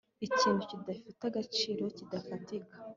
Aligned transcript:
ikintu 0.27 0.61
kitagifite 0.69 1.21
agaciro 1.29 1.83
kidafatika 1.97 2.75